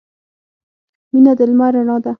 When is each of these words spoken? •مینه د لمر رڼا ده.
•مینه 1.11 1.31
د 1.37 1.39
لمر 1.49 1.71
رڼا 1.75 1.95
ده. 2.03 2.09